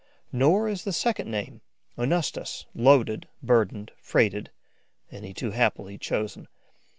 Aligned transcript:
Nor 0.31 0.67
is 0.67 0.83
the 0.83 0.93
second 0.93 1.29
name 1.29 1.61
of 1.95 2.05
onustus 2.05 2.65
loaded, 2.73 3.27
burdened, 3.43 3.91
freighted 3.99 4.49
any 5.11 5.31
too 5.31 5.51
happily 5.51 5.99
chosen. 5.99 6.47